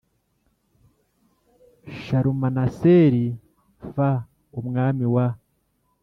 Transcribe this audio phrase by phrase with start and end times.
[2.01, 3.25] Shalumaneseri
[3.93, 3.95] f
[4.59, 5.27] umwami wa